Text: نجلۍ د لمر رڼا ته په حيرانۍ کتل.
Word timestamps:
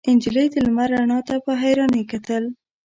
نجلۍ 0.15 0.45
د 0.53 0.55
لمر 0.65 0.89
رڼا 0.95 1.19
ته 1.27 1.35
په 1.45 1.51
حيرانۍ 1.61 2.03
کتل. 2.11 2.43